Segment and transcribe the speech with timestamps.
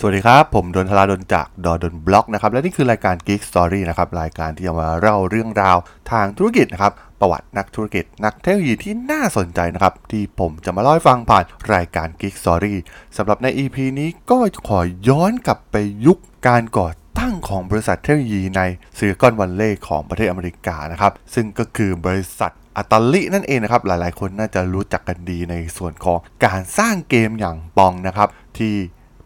[0.00, 5.76] สวัสดีครับ ผมดนทลาดนจากดอดนบล็อกนะครับและนี่คือรายการ Geek Story นะครับรายการที่จะมาเล่าเรื่องราว
[6.10, 12.74] ทางธุรกิจนะครับประวัตินักธุรกิจ นักเทคโนโลยีที่น่าสนใจนะครับ ที่ผมจะมาเล่าให้ฟังผ่านรายการ Geek Story
[13.16, 14.38] สำหรับใน EP นี้ก็
[14.68, 16.88] ขอย้อนกลับไปยุคการก่อ
[17.18, 18.60] ตั้งของบริษัทเทคโนโลยีใน
[18.96, 28.74] ซิลิคอนวัลเลย์ของประเทศอเมริกานะครับซึ่งก็คือบริษัทอัตลินั่นเองนะครับหลายๆ คนน่าจะรู้จักกันดีในส่วนของการสร้างเกมอย่าง Pong นะครับที่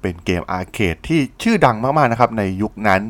[0.03, 3.03] เป็นเกม arcade ที่ชื่อดังมากๆนะครับในยุคนั้น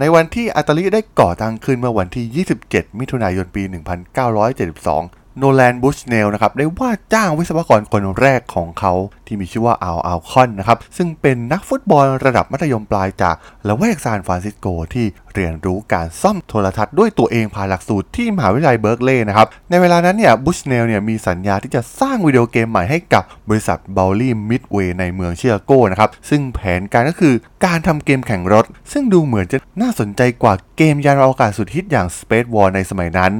[0.00, 8.92] ในวันที่ Atari ได้ก่อตั้งขึ้นเมื่อวันที่ 27 มิถุนายนปี 1972 โนแลนบุชเนลนะครับได้ว่าจ้างวิศวกรคนแรกของเขา
[9.26, 13.36] ที่มีชื่อว่าอัลอัลคอนนะครับซึ่งเป็นนักฟุตบอลระดับมัธยมปลายจาก
[13.68, 33.32] ละแวกซานฟรานซิสโกที่เรียนรู้การซ่อมโทรทัศน์ด้วยตัวเองผ่านหลักสูตรที่มหาวิทยาลัยเบิร์กลีย์นะครับในเวลานั้นเนี่ยบุชเนลเนี่ยมีสัญญาที่จะสร้างวิดีโอเกมใหม่ให้กับบริษัท Bally Midway ในเมืองชิคาโก้นะครับซึ่งแผนการก็คือการทำเกมแข่งรถ ซึ่งดูเหมือนจะน่าสนใจกว่าเกมยานอวกาศสุดฮิตอย่าง Space War ในสมัยนั้น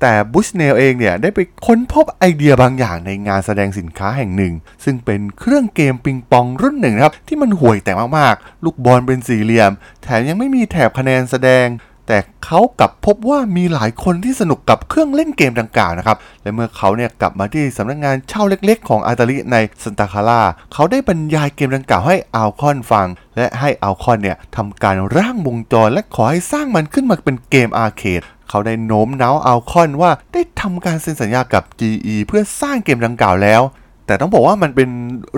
[0.00, 4.52] แต่บุชเนลเองเนี่ยได้ไปค้นพบไอเดียบางอย่างในงานแสดงสินค้าแห่งหนึ่ง
[4.84, 11.68] ซึ่งเป็นเครื่องเกมปิงปองรุ่นหนึ่งนะครับ ที่มันห่วยแตกมากๆ ลูกบอลเป็นสี่เหลี่ยม แถมยังไม่มีแถบคะแนนแสดง
[12.10, 33.62] แต่เขากลับพบว่ามีหลายคนที่สนุกกับเครื่องเล่นเกมดังกล่าวนะครับ และเมื่อเขาเนี่ยกลับมาที่สำนักงานเช่าเล็กๆ ของ Atari ในซานตาคลาราเขาได้บรรยายเกมดังกล่าวให้อัลคอนฟังและให้อัลคอนเนี่ยทำการร่างวงจรและขอให้สร้างมันขึ้นมาเป็นเกม arcade เขาได้โน้มน้าวอัลคอนว่าได้ทำการเซ็นสัญญากับ GE เพื่อสร้างเกมดังกล่าวแล้ว
[34.06, 34.88] แต่ต้องบอกว่ามันเป็น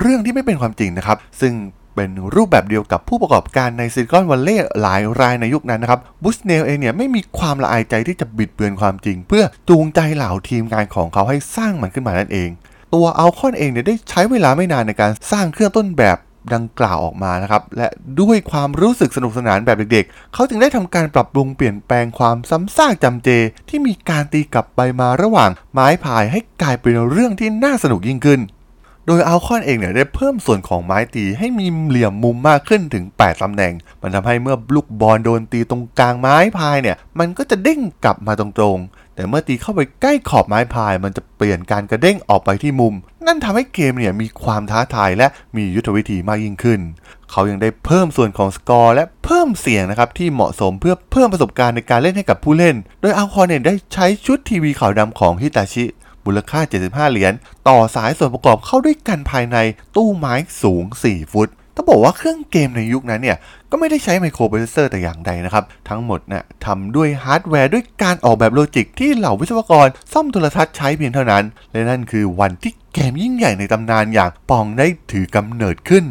[0.00, 1.54] เรื่องที่ไม่เป็นความจริงนะครับ ซึ่ง
[1.94, 12.50] เป็นรูปแบบเดียวกับผู้ประกอบการใน Silicon Valley หลายรายในยุคนั้นนะครับบุชเนลเองเนี่ยไม่มีความละอายใจที่จะบิดเบือนความจริง เพื่อจูงใจเหล่าทีมงานของเขาให้สร้างมันขึ้นมานั่นเอง
[12.94, 16.16] ตัวอัลคอนเองเนี่ยได้ใช้เวลาไม่นานในการสร้างเครื่องต้นแบบ
[16.54, 17.88] ดังกล่าวออกมานะครับ และ
[18.20, 23.28] ด้วยความรู้สึกสนุกสนานแบบเด็กๆ เขาจึงได้ทำการปรับปรุงเปลี่ยนแปลงความซ้ำซากจำเจ
[23.68, 28.42] ที่มีการตีกลับไปมาระหว่างไม้พายให้กลายเป็นเรื่องที่น่าสนุกยิ่งขึ้น
[29.06, 33.72] โดยอัลคอนเองเนี่ยได้เพิ่มส่วนของไม้ตีให้มีเหลี่ยมมุมมากขึ้นถึง 8ตำแหน่ง
[34.02, 42.94] มันทำให้เมื่อลูกบอลโดนตีตรงกลางไม้พายเนี่ย มันก็จะเด้งกลับมาตรงๆ แต่เมื่อตีเข้าไปใกล้ขอบไม้พาย มันจะเปลี่ยนการกระเด้งออกไปที่มุม
[43.26, 45.26] นั่นทำให้เกมเนี่ยมีความท้าทายและ
[45.56, 46.80] มียุทธวิธีมากยิ่งขึ้น
[47.30, 55.84] เขายังได้เพิ่มส่วนของสกอร์และเพิ่มเสียงนะครับที่เหมาะสมเพื่อเพิ่มประสบการณ์ในการเล่นให้กับผู้เล่น โดย Alcorn เนี่ยได้ใช้ชุดทีวีขาวดำของฮิตาชิ
[56.24, 57.32] มูลค่า 75 เหรียญ
[57.68, 59.56] ต่อสายส่วนประกอบเข้าด้วยกันภายใน
[59.96, 63.36] ตู้ไม้สูง 4 ฟุต ต้องบอกว่าเครื่องเกมในยุคนั้นเนี่ย
[63.70, 76.04] ก็ไม่ได้ใช้ไมโครโปรเซสเซอร์แต่อย่างใดนะครับ ทั้งหมดน่ะทำด้วยฮาร์ดแวร์ด้วยการออกแบบ logic ที่เหล่าวิศวกร ซ่อมโทรทัศน์ใช้เพียงเท่านั้น และนั่นคือวันที่เกมยิ่งใหญ่ในตำนานอย่าง Pong ได้ถือกำเนิดขึ้น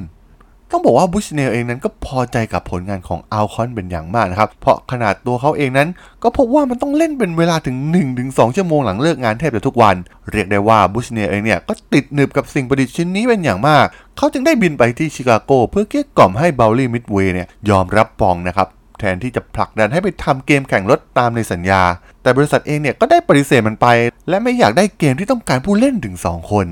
[0.71, 5.89] ต้องบอกว่า Bushnell เองนั้นก็พอใจกับผลงานของ Alcorn เป็นอย่างมากนะครับ เพราะขนาดตัวเขาเองนั้น
[6.23, 7.75] ก็พบว่ามันต้องเล่นเป็นเวลาถึง
[8.15, 9.95] 1-2 ชั่วโมงหลังเลิกงานแทบจะทุกวัน
[10.31, 13.85] เรียกได้ว่า Bushnell เองเนี่ยก็ติดหนึบกับสิ่งประดิษฐ์ชิ้นนี้เป็นอย่างมาก
[14.17, 18.67] เขาจึงได้บินไปที่ชิคาโกเพื่อเกลี้ยกล่อมให้ Bally Midway เนี่ยยอมรับ Pong นะครับ
[18.99, 21.81] แทนที่จะผลักดันให้ไปทำเกมแข่งรถตามในสัญญา
[22.21, 23.87] แต่บริษัทเองเนี่ยก็ได้ปฏิเสธมันไป
[24.29, 26.67] และไม่อยากได้เกมที่ต้องการผู้เล่นถึง 2 คน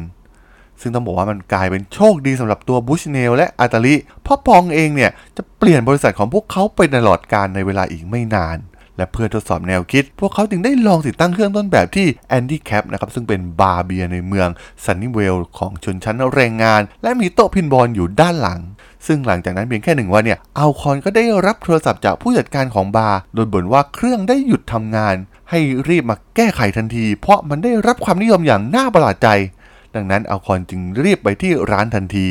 [0.82, 8.58] ซึ่งต้องบอกว่ามันกลายเป็นโชคดีสำหรับตัว Bushnell และ Atari เพราะ Pong เองเนี่ยจะเปลี่ยนบริษัทของพวกเขาไปตลอดกาลในเวลาอีกไม่นาน
[8.98, 14.50] และเพื่อทดสอบแนวคิด พวกเขาจึงได้ลองติดตั้งเครื่องต้นแบบที่ Andy Capp นะครับซึ่งเป็นบาร์เบียร์ในเมือง
[14.86, 18.60] Sunnyvale ของชนชั้นแรงงาน และมีโต๊ะพินบอลอยู่ด้านหลัง
[19.08, 25.16] ซึ่งหลังจากนั้นเพียงแค่หนึ่งวันเนี่ย Alcorn ก็ได้รับโทรศัพท์จากผู้จัดการของบาร์โดยบ่นว่าเครื่องได้หยุดทำงาน
[25.50, 25.60] ให้
[25.90, 29.30] รีบมาแก้ไขทันที เพราะมันได้รับความนิยมอย่างน่าประหลาดใจ
[29.98, 32.28] ดังนั้นอัลคอนจึงรีบไปที่ร้านทันที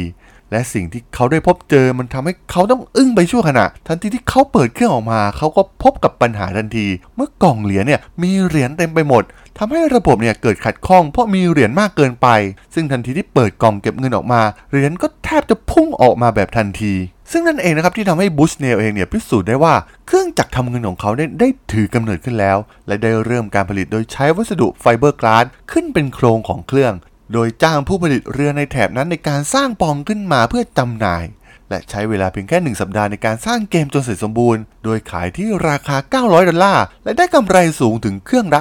[0.51, 6.87] และสิ่งที่เขาได้พบเจอมันทำให้เขาต้องอึ้งไปชั่วขณะ ทันทีที่เขาเปิดเครื่องออกมา เขาก็พบกับปัญหาทันที
[7.17, 9.23] เมื่อกล่องเหรียญเนี่ยมีเหรียญเต็มไปหมด
[9.59, 12.29] ทำให้ระบบเนี่ยเกิดขัดข้องเพราะมีเหรียญมากเกินไป
[12.75, 14.41] ซึ่งทันทีที่เปิดกล่องเก็บเงินออกมา
[14.71, 16.93] เหรียญก็แทบจะพุ่งออกมาแบบทันที
[17.33, 19.75] ซึ่งนั่นเองนะครับที่ทำให้บูชเนลเองเนี่ยพิสูจน์ได้ว่า
[20.07, 26.95] เครื่องจักรทำเงินของเขาได้ได้ถือกำเนิดขึ้นแล้ว และได้เริ่มการผลิตโดยใช้วัสดุไฟเบอร์กลาสขึ้นเป็นโครงของเครื่อง
[27.33, 31.25] โดยจ้างผู้ผลิตเรือในแถบนั้นในการสร้าง Pong ขึ้นมาเพื่อจำหน่าย
[31.69, 38.61] และใช้เวลาเพียงแค่ 1 สัปดาห์ในการสร้างเกมจนเสร็จสมบูรณ์ โดยขายที่ราคา 900 ดอลลาร์ และได้กำไรสูงถึงเครื่องละ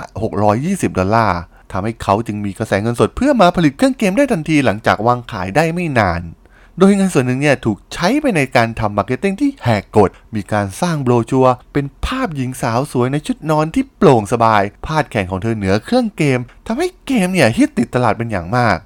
[0.50, 1.40] 620 ดอลลาร์
[1.72, 6.22] ทำให้เขาจึงมีกระแสเงินสดเพื่อมาผลิตเครื่องเกมได้ทันทีหลังจากวางขายได้ไม่นาน
[6.80, 18.78] โดยเงินส่วนหนึ่งเนี่ยถูกใช้ไปในการทำ marketing ที่แหกกฎ มีการสร้างโบรชัวร์เป็นภาพหญิงสาวสวยในชุดนอนที่โปร่งสบาย พาดแข้งของเธอเหนือเครื่องเกมทำให้เกมเนี่ยฮิตติดตลาดเป็นอย่างมาก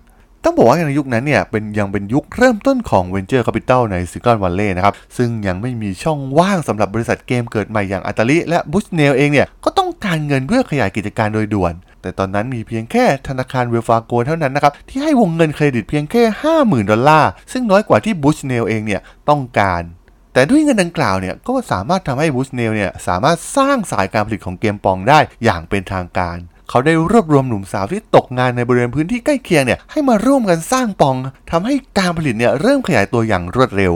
[0.44, 14.14] ต้องบอกว่าในยุคนั้นเนี่ยเป็นยังเป็นยุคเริ่มต้นของ Venture Capital ใน Silicon Valley นะครับ ซึ่งยังไม่มีช่องว่างสำหรับบริษัทเกมเกิดใหม่อย่าง Atari และ Bushnell เองเนี่ยก็ต้องการเงินเพื่อขยายกิจการโดยด่วน แต่ตอนนั้นมีเพียงแค่ธนาคาร Wells Fargo
[14.28, 16.24] เท่านั้นนะครับ ที่ให้วงเงินเครดิตเพียงแค่
[16.56, 19.82] 50,000 ดอลลาร์ ซึ่งน้อยกว่าที่ Bushnell เองเนี่ยต้องการ
[20.34, 26.38] แต่ด้วยเงินดังกล่าวเนี่ยก็สามารถทำให้ Bushnell เนี่ยสามารถสร้างสายการผลิตของเกม Pong ได้อย่างเป็นทางการ
[26.70, 31.16] เขาได้รวบรวมหนุ่มสาวที่ตกงานในบริเวณพื้นที่ใกล้เคียงเนี่ยให้มาร่วมกันสร้าง Pong
[31.52, 33.94] ทำให้การผลิตเนี่ยเริ่มขยายตัวอย่างรวดเร็ว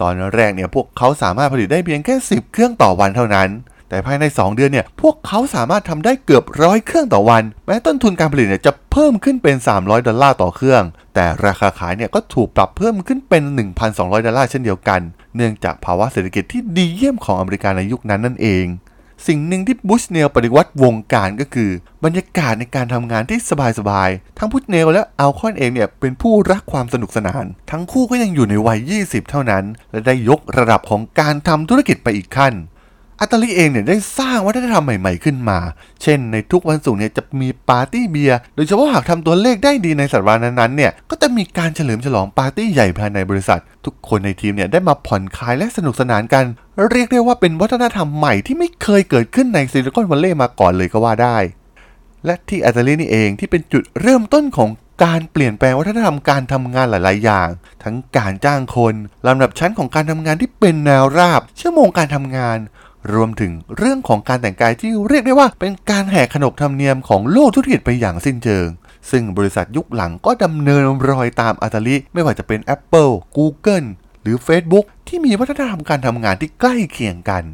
[0.00, 3.48] ตอนแรกเนี่ยพวกเขาสามารถผลิตได้เพียงแค่ 10 เครื่องต่อวันเท่านั้น
[3.90, 10.82] แต่ภายใน 2 เดือนเนี่ย พวกเขาสามารถทำได้เกือบร้อยเครื่องต่อวัน แม้ต้นทุนการผลิตเนี่ยจะเพิ่มขึ้นเป็น 300 ดอลลาร์ต่อเครื่อง
[11.14, 13.42] แต่ราคาขายเนี่ยก็ถูกปรับเพิ่มขึ้นเป็น
[13.84, 15.00] 1,200 ดอลลาร์เช่นเดียวกัน
[15.36, 18.66] เนื่องจากภาวะเศรษฐกิจที่ดีเยี่ยมของอเมริกาในยุคนั้นนั่นเอง
[19.28, 21.70] สิ่งหนึ่งที่ Bushnell ปฏิวัติวงการก็คือ
[22.04, 23.38] บรรยากาศในการทำงานที่
[23.78, 32.54] สบายๆ ทั้ง Bushnell และ Alcorn เองเนี่ยเป็นผู้รักความสนุกสนาน ทั้งคู่ก็ยังอยู่ในวัย 20 เท่านั้น และได้ยกระดับของการทำธุรกิจไปอีกขั้น
[33.22, 35.58] Atari เองเนี่ยได้สร้างวัฒนธรรมใหม่ๆขึ้นมา
[36.02, 46.44] เช่น ในทุกวันศุกร์เนี่ยจะมีปาร์ตี้เบียร์ โดยเฉพาะหากทำตัวเลขได้ดีในสัปดาห์นั้นๆเนี่ย ก็จะมีการเฉลิมฉลองปาร์ตี้ใหญ่ภายในบริษัท ทุกคนในทีมเนี่ยได้มาผ่อนคลายและสนุกสนานกัน
[46.90, 51.38] เรียกได้ว่าเป็นวัฒนธรรมใหม่ที่ไม่เคยเกิดขึ้นในซิลิคอนวัลเลย์มาก่อนเลยก็ว่าได้
[52.24, 54.70] และที่อัตาลีนี่เองที่เป็นจุดเริ่มต้นของ
[55.04, 57.48] การเปลี่ยนแปลงวัฒนธรรมการทำงานหลาย ๆ อย่าง
[57.84, 58.94] ทั้งการจ้างคน
[59.26, 62.58] ลำดับชั้นของการทำงานที่เป็นแนวราบ ชั่วโมงการทำงาน
[63.12, 68.66] รวมถึงเรื่องของการแต่งกายที่เรียกได้ว่าเป็นการแหกขนบธรรมเนียมของโลกธุรกิจไปอย่างสิ้นเชิง
[69.10, 73.86] ซึ่งบริษัทยุคหลังก็ดำเนินรอยตามอัตาลิไม่ว่าจะเป็น Apple Google
[74.22, 77.44] หรือ Facebook ที่มีวัฒนธรรมการทำงานที่ใกล้เคียงกัน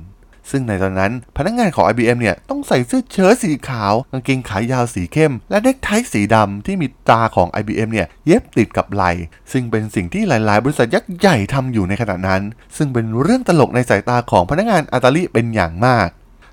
[0.50, 9.12] ซึ่งในตอนนั้นพนักงานของ IBM เนี่ยต้องใส่เสื้อเชิ้ตสีขาวกางเกงขายาวสีเข้ม และเนคไทสีดำที่มีตราของ IBM เนี่ยเย็บติดกับไหล่
[9.52, 12.42] ซึ่งเป็นสิ่งที่หลาย ๆ บริษัทยักษ์ใหญ่ทำอยู่ในขณะนั้น
[12.76, 16.08] ซึ่งเป็นเรื่องตลกในสายตาของพนักงานอัตาลิเป็นอย่างมาก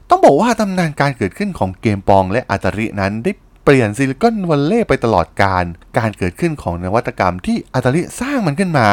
[0.10, 3.31] ต้องบอกว่าตำนานการเกิดขึ้นของเกมปองและอัตาลินั้นได้
[3.63, 5.63] เปลี่ยนซิลิคอนวัลเลย์ไปตลอดการ
[5.98, 8.88] การเกิดขึ้นของนวัตกรรมที่อัตาลิสร้างมันขึ้นมา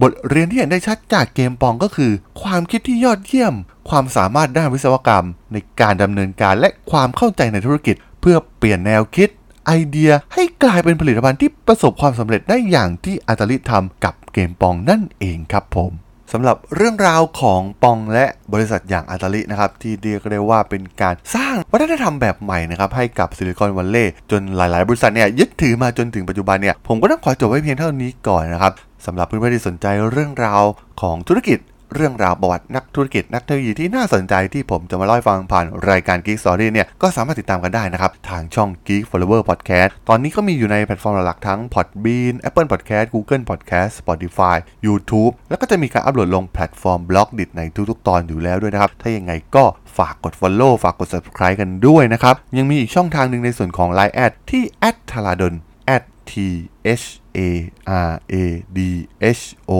[0.00, 2.12] บทเรียนที่เห็นได้ชัดจากเกมปองก็คือ
[2.42, 3.54] ความคิดที่ยอดเยี่ยม
[3.88, 9.28] ความสามารถด้านวิศวกรรม ในการดำเนินการและความเข้าใจในธุรกิจ เพื่อเปลี่ยนแนวคิด
[9.66, 15.92] ไอเดียให้กลายเป็นผลิตภัณฑ์ที่ประสบความสำเร็จได้อย่างที่อัตาลิทำกับเกมปองนั่นเองครับผม
[16.32, 28.72] สำหรับเรื่องราวของปองและบริษัทอย่างอัตาลินะครับที่เรียกได้ว่าเป็นการสร้างวัฒนธรรมแบบใหม่นะครับให้กับซิลิคอนวัลเลย์จนหลาย ๆ บริษัทเนี่ยยึดถือมาจนถึงปัจจุบันเนี่ยผมก็ต้องขอจบไว้เพียงเท่านี้ก่อนนะครับ
[29.06, 30.62] สำหรับเพื่อนๆที่สนใจเรื่องราว
[31.00, 31.58] ของธุรกิจ
[31.94, 44.56] เรื่องราวประวัตินักธุรกิจนักเทคโนโลยีที่น่าสนใจที่ผมจะมาเล่าให้ฟังผ่านรายการ Geek Story เนี่ยก็สามารถติดตามกันได้นะครับ ทางช่อง Geek Forever Podcast ตอนนี้ก็มีอยู่ในแพลตฟอร์มหลักทั้ง Podbean Apple Podcast Google Podcast Spotify
[44.86, 49.64] YouTube แล้วก็จะมีการอัปโหลดลงแพลตฟอร์ม Blockdit ในทุกๆ ตอนอยู่แล้วด้วยนะครับ ถ้ายังไงก็
[49.98, 54.62] ฝากกด Follow ฝากกด Subscribe กันด้วยนะครับ ยังมีอีกช่องทางหนึ่งในส่วนของ Line add ที่
[55.10, 55.54] t h a l a d o n
[56.30, 56.32] T
[57.02, 57.38] H A
[58.08, 58.34] R A
[58.76, 58.78] D
[59.38, 59.72] H O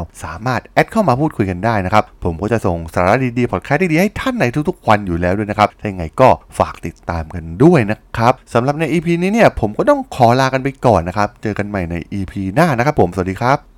[0.00, 6.28] L สามารถแอดเข้ามาพูดคุยกันได้นะครับ ผมก็จะส่งสาระดีๆ พอดแคสต์ดีๆ ให้ท่านในทุกๆ วันอยู่แล้วด้วยนะครับ ถ้าอย่างไงก็
[6.58, 13.77] ฝากติดตามกันด้วยนะครับสำหรับใน EP นี้เนี่ย ผมก็ต้องขอลากันไปก่อนนะครับ เจอกันใหม่ใน EP หน้านะครับผม สวัสดีครับ